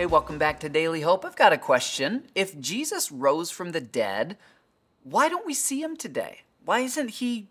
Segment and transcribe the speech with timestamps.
[0.00, 1.26] Hey, welcome back to Daily Hope.
[1.26, 2.22] I've got a question.
[2.34, 4.38] If Jesus rose from the dead,
[5.04, 6.38] why don't we see him today?
[6.64, 7.48] Why isn't he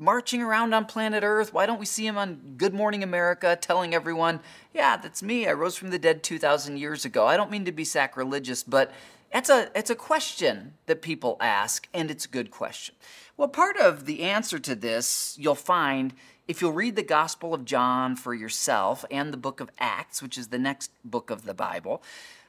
[0.00, 1.52] marching around on planet Earth?
[1.52, 4.40] Why don't we see him on Good Morning America telling everyone,
[4.74, 5.46] yeah, that's me.
[5.46, 7.26] I rose from the dead 2,000 years ago?
[7.26, 8.90] I don't mean to be sacrilegious, but
[9.32, 12.96] it's a, it's a question that people ask, and it's a good question.
[13.36, 16.14] Well, part of the answer to this you'll find
[16.48, 20.36] if you'll read the Gospel of John for yourself and the book of Acts, which
[20.36, 22.02] is the next book of the Bible,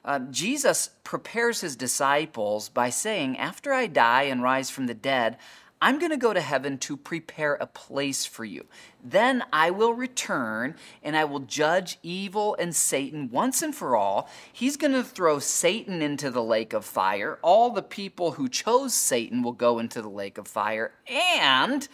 [0.03, 5.37] uh, Jesus prepares his disciples by saying, After I die and rise from the dead,
[5.81, 8.67] I'm going to go to heaven to prepare a place for you.
[9.03, 14.29] Then I will return and I will judge evil and Satan once and for all.
[14.53, 17.39] He's going to throw Satan into the lake of fire.
[17.41, 20.93] All the people who chose Satan will go into the lake of fire.
[21.09, 21.87] And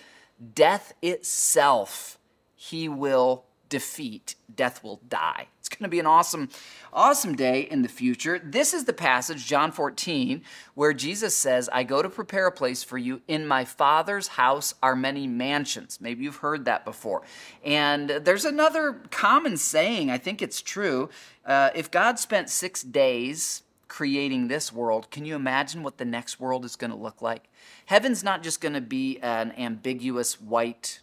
[0.53, 2.17] death itself
[2.59, 4.35] he will defeat.
[4.53, 5.47] Death will die.
[5.59, 6.49] It's going to be an awesome,
[6.93, 8.39] awesome day in the future.
[8.43, 10.41] This is the passage, John 14,
[10.75, 13.21] where Jesus says, I go to prepare a place for you.
[13.27, 15.99] In my Father's house are many mansions.
[15.99, 17.23] Maybe you've heard that before.
[17.65, 21.09] And there's another common saying, I think it's true.
[21.45, 26.39] Uh, if God spent six days creating this world, can you imagine what the next
[26.39, 27.49] world is going to look like?
[27.87, 30.99] Heaven's not just going to be an ambiguous white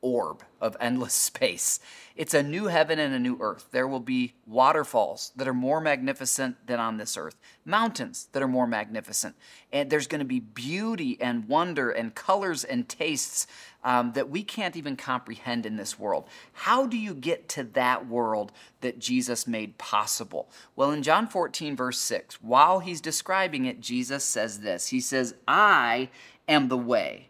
[0.00, 1.80] orb of endless space.
[2.16, 3.68] It's a new heaven and a new earth.
[3.70, 8.48] There will be waterfalls that are more magnificent than on this earth, mountains that are
[8.48, 9.36] more magnificent.
[9.72, 13.46] And there's going to be beauty and wonder and colors and tastes
[13.84, 16.24] um, that we can't even comprehend in this world.
[16.52, 18.50] How do you get to that world
[18.80, 20.50] that Jesus made possible?
[20.74, 25.34] Well, in John 14, verse 6, while he's describing it, Jesus says this He says,
[25.46, 26.10] I
[26.48, 27.28] am the way,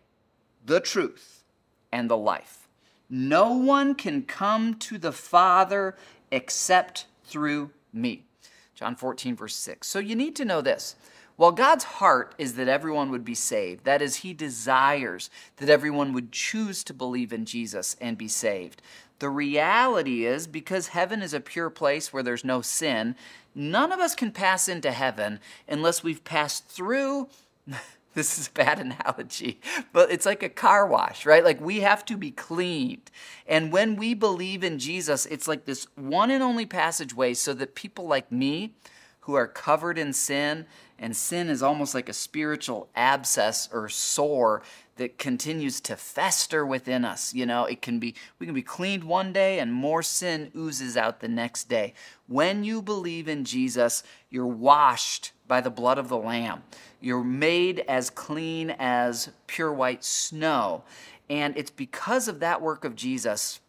[0.64, 1.37] the truth,
[1.92, 2.68] and the life.
[3.10, 5.96] No one can come to the Father
[6.30, 8.24] except through me.
[8.74, 9.86] John 14, verse 6.
[9.86, 10.94] So you need to know this.
[11.36, 16.12] While God's heart is that everyone would be saved, that is, He desires that everyone
[16.12, 18.82] would choose to believe in Jesus and be saved.
[19.20, 23.16] The reality is, because heaven is a pure place where there's no sin,
[23.54, 27.28] none of us can pass into heaven unless we've passed through
[28.18, 29.60] this is a bad analogy,
[29.92, 31.44] but it's like a car wash, right?
[31.44, 33.10] Like we have to be cleaned.
[33.46, 37.74] And when we believe in Jesus, it's like this one and only passageway so that
[37.74, 38.74] people like me
[39.20, 40.64] who are covered in sin,
[40.98, 44.62] and sin is almost like a spiritual abscess or sore
[44.96, 47.34] that continues to fester within us.
[47.34, 50.96] You know, it can be we can be cleaned one day and more sin oozes
[50.96, 51.92] out the next day.
[52.26, 56.62] When you believe in Jesus, you're washed by the blood of the lamb.
[57.00, 60.84] You're made as clean as pure white snow.
[61.30, 63.60] And it's because of that work of Jesus,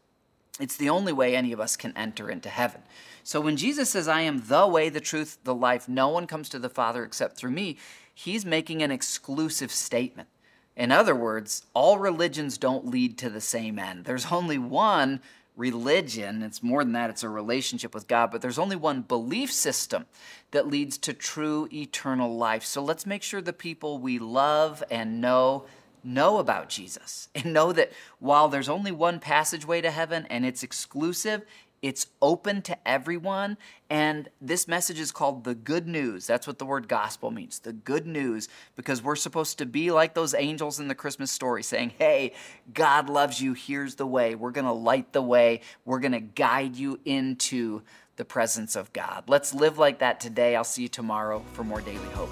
[0.59, 2.81] it's the only way any of us can enter into heaven.
[3.23, 6.49] So when Jesus says, I am the way, the truth, the life, no one comes
[6.49, 7.77] to the Father except through me,
[8.13, 10.29] he's making an exclusive statement.
[10.75, 14.05] In other words, all religions don't lead to the same end.
[14.05, 15.21] There's only one
[15.59, 19.51] religion, it's more than that, it's a relationship with God, but there's only one belief
[19.51, 20.05] system
[20.51, 22.63] that leads to true eternal life.
[22.63, 25.65] So let's make sure the people we love and know
[26.01, 30.63] know about Jesus and know that while there's only one passageway to heaven and it's
[30.63, 31.45] exclusive,
[31.81, 33.57] it's open to everyone.
[33.89, 36.27] And this message is called the good news.
[36.27, 40.13] That's what the word gospel means the good news, because we're supposed to be like
[40.13, 42.33] those angels in the Christmas story saying, Hey,
[42.73, 43.53] God loves you.
[43.53, 44.35] Here's the way.
[44.35, 45.61] We're going to light the way.
[45.85, 47.81] We're going to guide you into
[48.17, 49.23] the presence of God.
[49.27, 50.55] Let's live like that today.
[50.55, 52.29] I'll see you tomorrow for more Daily Hope.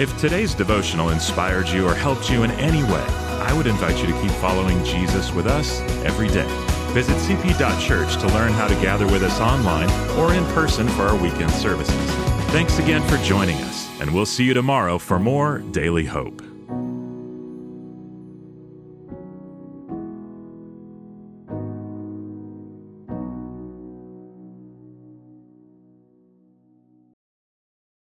[0.00, 3.06] If today's devotional inspired you or helped you in any way,
[3.42, 6.81] I would invite you to keep following Jesus with us every day.
[6.92, 11.16] Visit cp.church to learn how to gather with us online or in person for our
[11.16, 11.94] weekend services.
[12.52, 16.51] Thanks again for joining us, and we'll see you tomorrow for more Daily Hope.